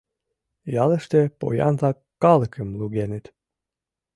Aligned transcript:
Ялыште 0.83 1.19
поян-влак 1.39 1.97
калыкым 2.23 2.69
лугеныт. 2.79 3.25